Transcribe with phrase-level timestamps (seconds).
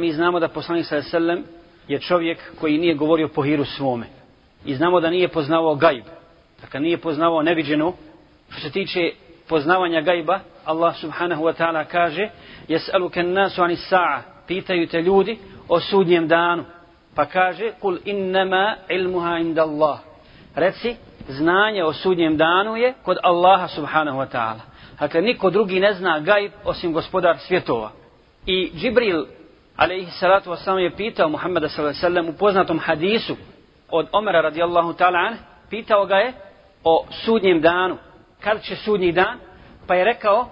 [0.00, 1.44] Mi znamo da poslanik sa sellem
[1.88, 4.06] je čovjek koji nije govorio po hiru svome.
[4.64, 6.04] I znamo da nije poznavao gajb.
[6.60, 7.92] Dakle, nije poznavao neviđenu.
[8.50, 9.12] Što se tiče
[9.48, 12.28] poznavanja gajba, Allah subhanahu wa ta'ala kaže
[12.68, 16.64] Jes'aluke nasu ani sa'a Pitaju te ljudi o sudnjem danu.
[17.14, 19.98] Pa kaže Kul innama ilmuha inda Allah
[20.54, 20.96] Reci,
[21.28, 24.60] znanje o sudnjem danu je kod Allaha subhanahu wa ta'ala.
[25.00, 27.90] Dakle, niko drugi ne zna gajb osim gospodar svjetova.
[28.46, 29.26] I Džibril,
[29.80, 33.36] alaihi salatu wasalam, je pitao Muhammeda sallallahu alaihi u poznatom hadisu
[33.90, 35.36] od Omera radijallahu ta'ala an,
[35.70, 36.32] pitao ga je
[36.84, 37.96] o sudnjem danu.
[38.40, 39.38] Kad će sudnji dan?
[39.86, 40.48] Pa je rekao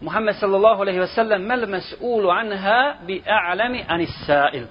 [0.00, 4.66] Muhammed sallallahu alaihi wa sallam mel mes'ulu anha bi a'lami anis sa'il.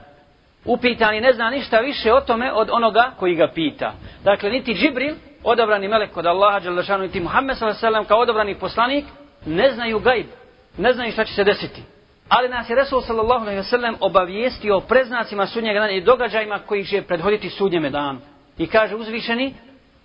[0.65, 3.93] Upitani ne zna ništa više o tome od onoga koji ga pita.
[4.23, 8.19] Dakle, niti Džibril, odabrani melek kod Allaha Đalešanu, niti Muhammed sallallahu alaihi wa sallam kao
[8.19, 9.05] odabrani poslanik,
[9.45, 10.25] ne znaju gajb,
[10.77, 11.83] ne znaju šta će se desiti.
[12.29, 16.85] Ali nas je Resul sallallahu alaihi wasallam obavijestio o preznacima sudnjeg dana i događajima koji
[16.85, 18.19] će predhoditi sudnjeme danu.
[18.57, 19.53] I kaže uzvišeni,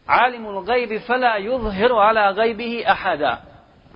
[0.07, 3.43] alimul gajbi fela yudhiru ala gajbihi ahada.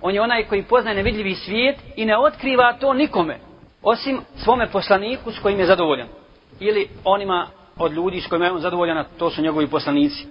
[0.01, 3.37] On je onaj koji poznaje nevidljivi svijet i ne otkriva to nikome,
[3.83, 6.07] osim svome poslaniku s kojim je zadovoljan.
[6.59, 10.27] Ili onima od ljudi s kojima je on zadovoljan, to su njegovi poslanici.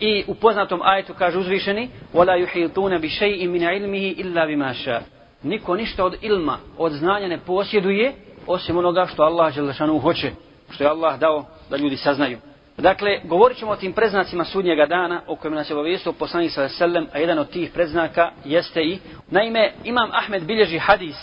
[0.00, 5.15] I u poznatom ajetu kaže uzvišeni, "Wala yuhituna bi shay'in min ilmihi illa bima شَاءٍ
[5.46, 8.12] Niko ništa od ilma, od znanja ne posjeduje,
[8.46, 10.30] osim onoga što Allah Želešanu hoće,
[10.70, 12.38] što je Allah dao da ljudi saznaju.
[12.76, 16.68] Dakle, govorit ćemo o tim preznacima sudnjega dana o kojem nas je obavijestio poslanik sa
[16.68, 18.98] sellem, a jedan od tih preznaka jeste i,
[19.30, 21.16] naime, Imam Ahmed bilježi hadis,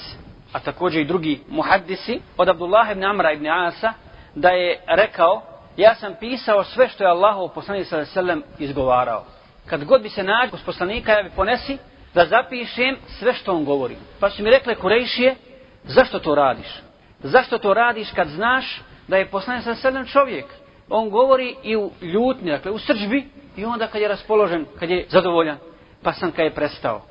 [0.54, 3.94] a također i drugi muhaddisi, od Abdullah ibn Amra ibn Asa,
[4.36, 5.42] da je rekao,
[5.78, 9.26] ja sam pisao sve što je Allahov poslanik sa sellem izgovarao.
[9.66, 11.78] Kad god bi se nađu s poslanika, ja bi ponesi
[12.14, 13.96] da zapišem sve što on govori.
[14.20, 15.36] Pa su mi rekle Kurejšije,
[15.84, 16.82] zašto to radiš?
[17.24, 20.46] Zašto to radiš kad znaš da je poslanik sa sellem čovjek?
[20.90, 23.26] on govori i u ljutni, dakle u srđbi
[23.58, 25.58] i onda kad je raspoložen, kad je zadovoljan.
[26.04, 27.02] Pa sam kad je prestao.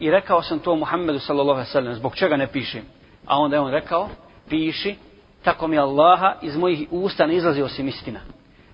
[0.00, 2.82] I rekao sam to Muhammedu sallallahu alaihi sallam, zbog čega ne pišem.
[3.26, 4.08] A onda je on rekao,
[4.48, 4.94] piši,
[5.44, 8.20] tako mi Allaha iz mojih usta ne izlazi osim istina.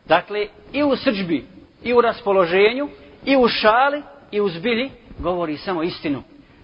[0.07, 1.47] Dakle, i u srđbi,
[1.83, 2.89] i u raspoloženju,
[3.25, 6.24] i u šali, i u zbilji, govori samo istinu.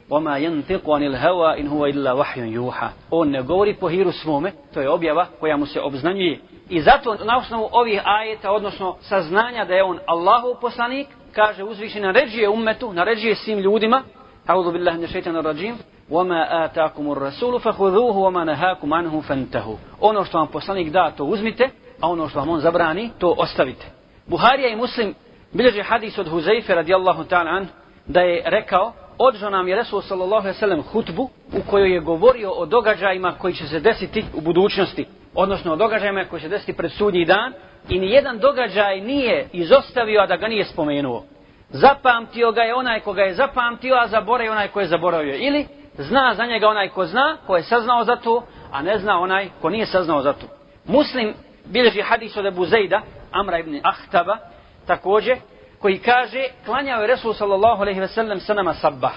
[0.09, 4.52] وَمَا يَنْتِقُ عَنِ الْهَوَا إِنْ هُوَ إِلَّا وَحْيٌ يُوحَا On ne govori po hiru svome,
[4.74, 6.40] to je objava koja mu se obznanjuje.
[6.70, 12.00] I zato na osnovu ovih ajeta, odnosno saznanja da je on Allahov poslanik, kaže uzviši
[12.00, 14.03] naređuje ummetu, naređuje svim ljudima,
[14.47, 15.75] A'udhu billahi min shaitanir rajim.
[16.09, 19.78] Wama ataakumur rasulu fakhudhuhu wama nahakum anhu fantahu.
[20.00, 21.70] Ono što vam poslanik da, to uzmite,
[22.02, 23.86] a ono što vam on zabrani, to ostavite.
[24.28, 25.14] Buharija i Muslim
[25.53, 27.68] bilježe hadis od Huzaife radijallahu ta'ala an
[28.06, 32.50] da je rekao održao nam je Resul sallallahu alaihi sallam hutbu u kojoj je govorio
[32.50, 36.72] o događajima koji će se desiti u budućnosti, odnosno o događajima koji će se desiti
[36.72, 37.53] pred sudnji dan
[37.88, 41.25] i ni jedan događaj nije izostavio, a da ga nije spomenuo.
[41.70, 45.36] Zapamtio ga je onaj koga je zapamtio, a zaboravio onaj ko je zaboravio.
[45.36, 45.66] Ili
[45.98, 49.48] zna za njega onaj ko zna, ko je saznao za to, a ne zna onaj
[49.60, 50.47] ko nije saznao za to.
[50.86, 51.34] Muslim
[51.65, 54.38] bilježi hadis od Ebu Zejda, Amra ibn Ahtaba,
[54.86, 55.38] također,
[55.79, 59.15] koji kaže klanjao je Resul sallallahu alejhi ve sellem sa nama sabah.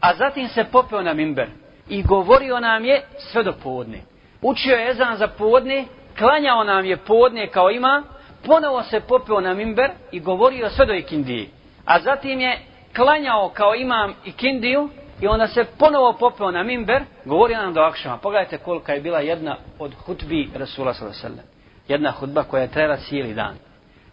[0.00, 1.48] A zatim se popeo na minber
[1.88, 4.00] i govorio nam je sve do podne.
[4.42, 5.84] Učio je ezan za podne,
[6.18, 8.02] klanjao nam je podne kao ima,
[8.46, 11.48] ponovo se popeo na minber i govorio sve do ikindije.
[11.84, 12.58] A zatim je
[12.96, 14.88] klanjao kao imam ikindiju
[15.20, 18.18] i onda se ponovo popeo na minber, govorio nam do akšama.
[18.18, 21.58] Pogledajte kolika je bila jedna od hutbi Rasula sallallahu alejhi ve sellem.
[21.88, 23.67] Jedna hutba koja je trajala cijeli dan.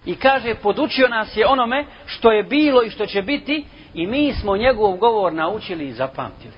[0.05, 4.33] I kaže, podučio nas je onome što je bilo i što će biti i mi
[4.33, 6.53] smo njegov govor naučili i zapamtili.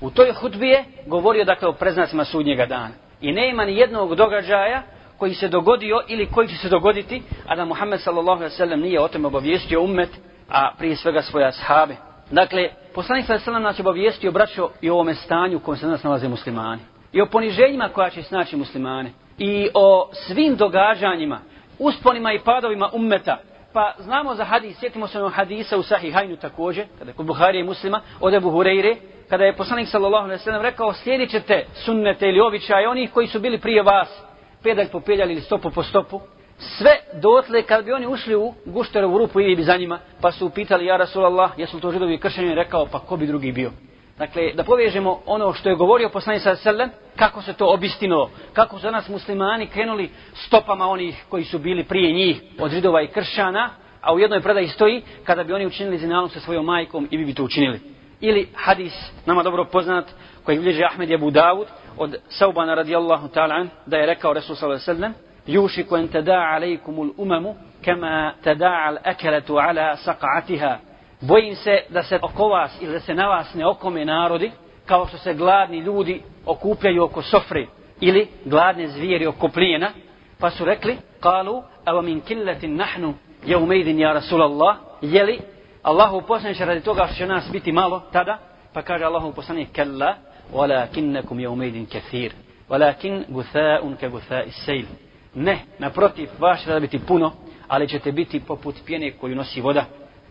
[0.00, 2.94] U toj hutbi je govorio dakle o preznacima sudnjega dana.
[3.20, 4.82] I nema ni jednog događaja
[5.18, 8.44] koji se dogodio ili koji će se dogoditi, a da Muhammed sallallahu
[8.76, 10.10] nije o tome obavijestio ummet,
[10.48, 11.96] a prije svega svoje ashabe.
[12.30, 16.02] Dakle, poslanik sallallahu nas je obavijestio, braćo, i o ovome stanju u kojem se danas
[16.02, 16.82] nalaze muslimani.
[17.12, 19.12] I o poniženjima koja će snaći muslimane.
[19.38, 21.40] I o svim događanjima
[21.78, 23.38] usponima i padovima ummeta.
[23.72, 27.60] Pa znamo za hadis, sjetimo se onog hadisa u Sahihajnu također, kada je kod Buharije
[27.60, 28.96] i muslima, od Ebu Hureyre,
[29.28, 33.40] kada je poslanik sallallahu alaihi sallam rekao, slijedit ćete sunnete ili običaje onih koji su
[33.40, 34.22] bili prije vas,
[34.62, 36.20] pedalj po pedalj ili stopu po stopu,
[36.58, 40.46] sve dotle kad bi oni ušli u gušterovu rupu i bi za njima, pa su
[40.46, 43.70] upitali, ja Rasulallah, jesu to židovi kršćani, rekao, pa ko bi drugi bio?
[44.18, 48.78] Dakle, da povežemo ono što je govorio poslanik sa selem, kako se to obistino, kako
[48.78, 53.70] su nas muslimani krenuli stopama onih koji su bili prije njih, od židova i kršćana,
[54.00, 57.24] a u jednoj predaji stoji, kada bi oni učinili zinalom sa svojom majkom i bi
[57.24, 57.80] bi to učinili.
[58.20, 60.04] Ili hadis, nama dobro poznat,
[60.44, 61.66] koji bliže Ahmed je Budavud,
[61.96, 65.14] od Saubana radijallahu ta'ala da je rekao Resul sallallahu alaihi sallam,
[65.46, 70.76] Jušiku en tada alejkumul umamu, kama tada al akelatu ala saqatiha,
[71.22, 74.50] Bojim se da se oko vas ili da se na vas ne okome narodi,
[74.86, 77.66] kao što se gladni ljudi okupljaju oko sofre
[78.00, 79.90] ili gladne zvijeri oko plijena,
[80.38, 83.14] pa su rekli, kalu, evo min killetin nahnu,
[83.46, 85.40] je umejdin ja Rasulallah, jeli
[85.82, 88.38] Allahu poslaniče radi toga što će nas biti malo tada,
[88.72, 90.14] pa kaže Allahu poslanik, kella,
[90.52, 92.32] walakinnakum yawmaydin kathir
[92.70, 94.86] walakin gutha'un ka gutha'i sejl.
[95.34, 97.32] ne naprotiv vaš da biti puno
[97.68, 99.84] ali ćete biti poput pjene koju nosi voda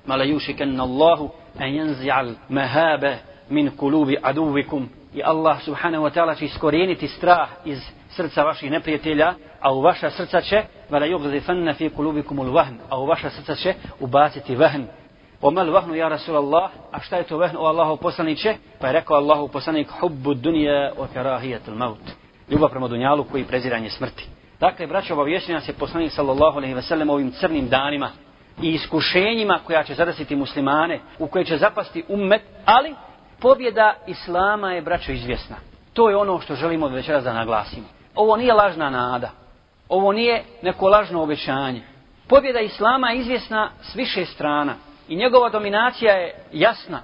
[0.06, 3.16] mala yushikanna Allahu an yanzi'al mahaba
[3.50, 9.34] min kulubi aduvikum i Allah subhanahu wa ta'ala će iskorijeniti strah iz srca vaših neprijatelja,
[9.60, 13.74] a u vaša srca će vala yugzifanna fi kulubikum al-wahn, a u vaša srca će
[14.00, 14.84] ubaciti vahn.
[15.42, 18.56] Omal vahnu ja Rasulallah, a šta je to vahn o Allahu poslaniće?
[18.80, 22.00] Pa je rekao Allahu poslanik hubbu dunja wa karahiyatul maut.
[22.50, 24.28] Ljubav prema dunjalu koji preziranje smrti.
[24.60, 28.10] Dakle, braćo, obavješćenja se poslanik sallallahu alaihi ve sellem ovim crnim danima
[28.62, 32.96] i iskušenjima koja će zadesiti muslimane, u koje će zapasti ummet, ali
[33.40, 35.56] pobjeda Islama je, braćo, izvjesna.
[35.94, 37.86] To je ono što želimo da večeras da naglasimo.
[38.16, 39.30] Ovo nije lažna nada.
[39.90, 41.82] Ovo nije neko lažno obećanje.
[42.28, 44.74] Pobjeda Islama je izvjesna s više strana.
[45.08, 47.02] I njegova dominacija je jasna.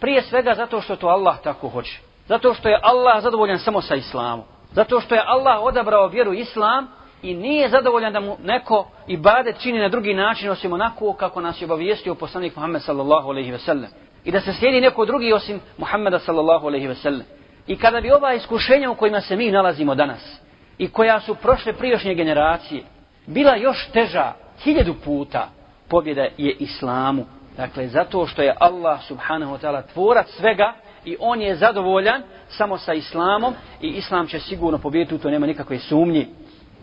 [0.00, 2.00] Prije svega zato što to Allah tako hoće.
[2.28, 4.44] Zato što je Allah zadovoljan samo sa Islamom.
[4.72, 6.88] Zato što je Allah odabrao vjeru Islam
[7.24, 11.60] i nije zadovoljan da mu neko ibadet čini na drugi način osim onako kako nas
[11.60, 13.90] je obavijestio poslanik Muhammed sallallahu alaihi ve sellem.
[14.24, 17.26] I da se slijedi neko drugi osim Muhammeda sallallahu alaihi ve sellem.
[17.66, 20.40] I kada bi ova iskušenja u kojima se mi nalazimo danas
[20.78, 22.82] i koja su prošle prijošnje generacije
[23.26, 24.32] bila još teža
[24.62, 25.48] hiljadu puta
[25.88, 27.26] pobjeda je islamu.
[27.56, 30.72] Dakle, zato što je Allah subhanahu wa ta'ala tvorac svega
[31.04, 35.78] i on je zadovoljan samo sa islamom i islam će sigurno pobjediti, to nema nikakve
[35.78, 36.26] sumnje.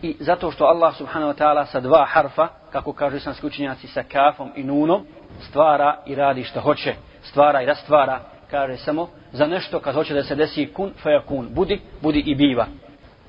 [0.02, 4.02] I zato što Allah subhanahu wa ta'ala sa dva harfa, kako kažu islamski učenjaci, sa
[4.02, 5.06] kafom i nunom,
[5.40, 8.20] stvara i radi što hoće, stvara i rastvara,
[8.50, 12.34] kaže samo za nešto kad hoće da se desi kun, faja kun, budi, budi i
[12.34, 12.66] biva.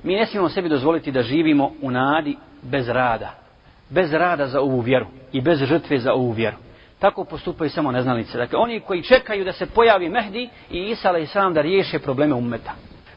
[0.02, 3.30] Mi ne smijemo sebi dozvoliti da živimo u nadi bez rada.
[3.90, 6.56] Bez rada za ovu vjeru i bez žrtve za ovu vjeru.
[6.98, 8.38] Tako postupaju samo neznalice.
[8.38, 12.34] Dakle, oni koji čekaju da se pojavi Mehdi i Isa alaih salam da riješe probleme
[12.34, 12.72] ummeta.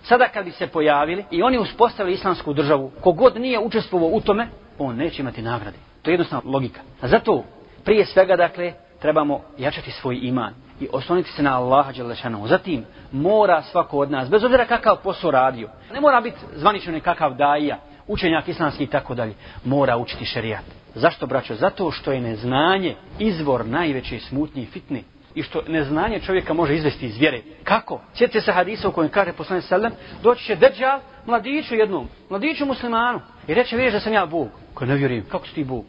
[0.08, 4.48] Sada kad bi se pojavili i oni uspostavili islamsku državu, kogod nije učestvovao u tome,
[4.80, 5.78] on neće imati nagrade.
[6.02, 6.82] To je jednostavna logika.
[7.02, 7.44] A zato,
[7.84, 12.48] prije svega, dakle, trebamo jačati svoj iman i osloniti se na Allaha Đelešanu.
[12.48, 17.34] Zatim, mora svako od nas, bez obzira kakav posao radio, ne mora biti zvanično nekakav
[17.34, 17.78] daija,
[18.08, 19.34] učenjak islamski i tako dalje,
[19.66, 20.64] mora učiti šerijat.
[20.96, 21.56] Zašto, braćo?
[21.56, 25.02] Zato što je neznanje izvor najveće smutnje i fitne.
[25.38, 27.42] I što neznanje čovjeka može izvesti iz vjere.
[27.64, 28.02] Kako?
[28.14, 29.92] Sjetite se hadisa u kojem kaže poslane sallam,
[30.24, 33.20] doći će deđal mladiću jednom, mladiću muslimanu.
[33.48, 34.48] I reće, vidiš da sam ja Bog.
[34.74, 35.86] Ko ne vjerujem, kako si ti Bog?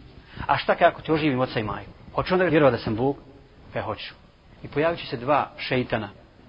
[0.46, 1.86] A šta kako ti oživim oca i maju?
[2.14, 3.16] Hoću onda vjerovati da sam Bog?
[3.72, 4.14] Kaj hoću.
[4.62, 6.08] I pojavit će se dva šeitana.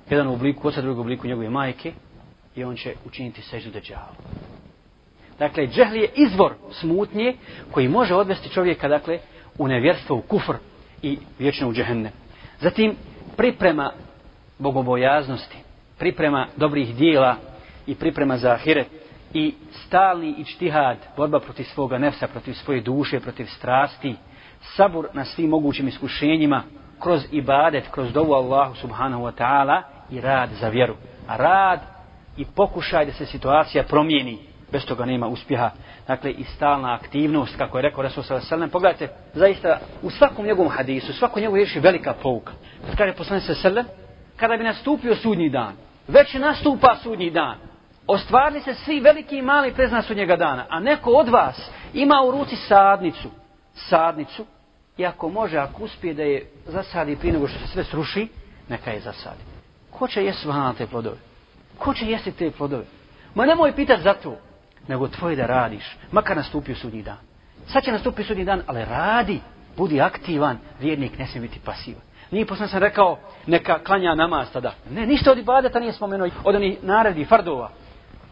[0.09, 1.93] Jedan u obliku oca, drugi u obliku njegove majke.
[2.55, 4.15] I on će učiniti seždu deđalu.
[5.39, 7.35] Dakle, džehl je izvor smutnje
[7.71, 9.19] koji može odvesti čovjeka, dakle,
[9.57, 10.53] u nevjerstvo, u kufr
[11.01, 12.11] i vječno u džehennem.
[12.61, 12.95] Zatim,
[13.37, 13.91] priprema
[14.59, 15.57] bogobojaznosti,
[15.97, 17.35] priprema dobrih dijela
[17.87, 18.87] i priprema za ahiret
[19.33, 19.53] i
[19.85, 24.15] stalni ičtihad, borba protiv svoga nefsa, protiv svoje duše, protiv strasti,
[24.61, 26.63] sabur na svim mogućim iskušenjima,
[26.99, 29.81] kroz ibadet, kroz dovu Allahu subhanahu wa ta'ala
[30.11, 30.95] i rad za vjeru.
[31.27, 31.79] A rad
[32.37, 34.39] i pokušaj da se situacija promijeni,
[34.71, 35.71] bez toga nema uspjeha.
[36.07, 40.71] Dakle, i stalna aktivnost, kako je rekao Resul sallallahu alejhi Pogledajte, zaista u svakom njegovom
[40.71, 42.53] hadisu, svakom njegov je velika pouka.
[42.85, 43.89] Kad kaže poslanik sallallahu
[44.35, 45.73] kada bi nastupio sudnji dan,
[46.07, 47.57] već nastupa sudnji dan.
[48.07, 52.31] Ostvarili se svi veliki i mali prezna sudnjega dana, a neko od vas ima u
[52.31, 53.29] ruci sadnicu,
[53.73, 54.45] sadnicu,
[54.97, 58.27] i ako može, ako uspije da je zasadi prije nego što se sve sruši,
[58.69, 59.41] neka je zasadi.
[59.91, 60.47] Ko će jesti
[60.77, 61.17] te plodove?
[61.77, 62.85] Ko će jesti te plodove?
[63.35, 64.37] Ma nemoj pitati za to
[64.89, 67.17] nego tvoje da radiš, makar nastupio sudnji dan.
[67.67, 69.39] Sad će nastupiti sudnji dan, ali radi,
[69.77, 72.01] budi aktivan, vjernik ne smije biti pasivan.
[72.31, 74.73] Nije posle sam rekao, neka klanja namaz tada.
[74.91, 77.69] Ne, ništa od ibadeta nije spomenuo, od onih naredi, fardova.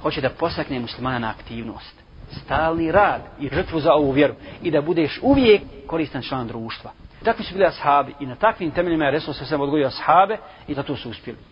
[0.02, 1.96] Hoće da posakne muslimana na aktivnost.
[2.32, 4.34] Stalni rad i žrtvu za ovu vjeru.
[4.64, 6.92] I da budeš uvijek koristan član društva.
[7.24, 10.38] Takvi su bili ashabi i na takvim temeljima je Resul se sam odgojio ashabe
[10.68, 11.40] i zato su uspjeli.